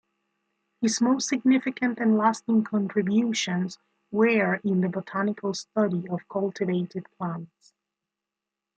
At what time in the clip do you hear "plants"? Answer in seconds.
7.19-7.75